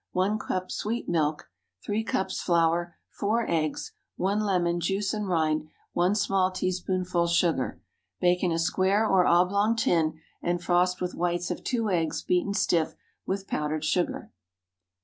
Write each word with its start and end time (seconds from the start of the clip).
1 0.13 0.39
cup 0.39 0.71
sweet 0.71 1.07
milk. 1.07 1.47
3 1.85 2.03
cups 2.03 2.41
flour. 2.41 2.95
4 3.11 3.45
eggs. 3.47 3.91
1 4.15 4.39
lemon, 4.39 4.79
juice 4.79 5.13
and 5.13 5.27
rind. 5.29 5.67
1 5.93 6.15
small 6.15 6.49
teaspoonful 6.49 7.27
soda. 7.27 7.75
Bake 8.19 8.41
in 8.41 8.51
a 8.51 8.57
square 8.57 9.05
or 9.05 9.27
oblong 9.27 9.75
tin, 9.75 10.19
and 10.41 10.63
frost 10.63 11.01
with 11.01 11.13
whites 11.13 11.51
of 11.51 11.63
two 11.63 11.91
eggs 11.91 12.23
beaten 12.23 12.55
stiff 12.55 12.95
with 13.27 13.45
powdered 13.45 13.85
sugar. 13.85 14.31